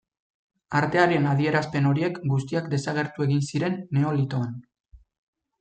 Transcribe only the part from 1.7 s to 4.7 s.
horiek guztiak desagertu egin ziren Neolitoan.